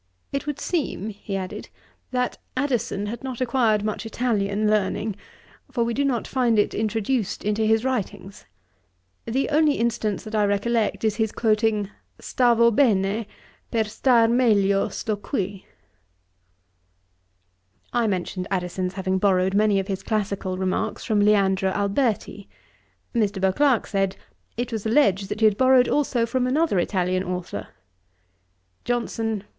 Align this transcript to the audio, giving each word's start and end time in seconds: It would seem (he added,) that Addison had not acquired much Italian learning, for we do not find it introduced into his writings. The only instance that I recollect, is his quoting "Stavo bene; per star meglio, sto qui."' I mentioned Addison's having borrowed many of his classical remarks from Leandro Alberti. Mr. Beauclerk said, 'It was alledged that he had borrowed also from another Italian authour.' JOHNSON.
It 0.33 0.47
would 0.47 0.59
seem 0.59 1.09
(he 1.11 1.35
added,) 1.37 1.69
that 2.09 2.39
Addison 2.57 3.05
had 3.05 3.23
not 3.23 3.39
acquired 3.39 3.83
much 3.83 4.03
Italian 4.03 4.67
learning, 4.67 5.15
for 5.69 5.83
we 5.83 5.93
do 5.93 6.03
not 6.03 6.25
find 6.25 6.57
it 6.57 6.73
introduced 6.73 7.43
into 7.45 7.65
his 7.67 7.85
writings. 7.85 8.45
The 9.27 9.47
only 9.49 9.73
instance 9.75 10.23
that 10.23 10.33
I 10.33 10.43
recollect, 10.45 11.03
is 11.03 11.17
his 11.17 11.31
quoting 11.31 11.91
"Stavo 12.19 12.71
bene; 12.75 13.27
per 13.69 13.83
star 13.83 14.27
meglio, 14.27 14.89
sto 14.89 15.15
qui."' 15.15 15.67
I 17.93 18.07
mentioned 18.07 18.47
Addison's 18.49 18.93
having 18.93 19.19
borrowed 19.19 19.53
many 19.53 19.79
of 19.79 19.87
his 19.87 20.01
classical 20.01 20.57
remarks 20.57 21.03
from 21.05 21.19
Leandro 21.19 21.69
Alberti. 21.69 22.49
Mr. 23.13 23.39
Beauclerk 23.39 23.85
said, 23.85 24.15
'It 24.57 24.71
was 24.71 24.83
alledged 24.87 25.29
that 25.29 25.41
he 25.41 25.45
had 25.45 25.57
borrowed 25.57 25.87
also 25.87 26.25
from 26.25 26.47
another 26.47 26.79
Italian 26.79 27.23
authour.' 27.23 27.67
JOHNSON. 28.83 29.43